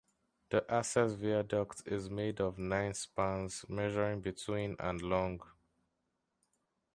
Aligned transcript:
The 0.49 0.65
access 0.67 1.13
viaduct 1.13 1.83
is 1.85 2.09
made 2.09 2.41
of 2.41 2.57
nine 2.57 2.95
spans 2.95 3.63
measuring 3.69 4.21
between 4.21 4.75
and 4.79 4.99
long. 4.99 5.41